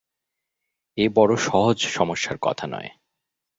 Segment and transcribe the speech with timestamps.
[0.97, 2.89] এ বড় সহজ সমস্যার কথা নয়।